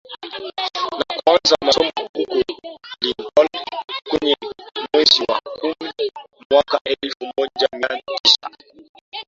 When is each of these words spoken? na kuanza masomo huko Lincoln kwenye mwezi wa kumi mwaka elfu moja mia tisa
na 1.07 1.21
kuanza 1.23 1.55
masomo 1.65 1.91
huko 1.97 2.43
Lincoln 3.05 3.49
kwenye 4.09 4.35
mwezi 4.93 5.21
wa 5.29 5.41
kumi 5.59 6.11
mwaka 6.51 6.79
elfu 6.85 7.23
moja 7.37 7.67
mia 7.73 8.01
tisa 8.23 8.49